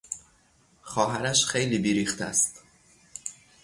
خواهرش 0.81 1.45
خیلی 1.45 1.77
بیریخت 1.79 2.21
است. 2.21 2.63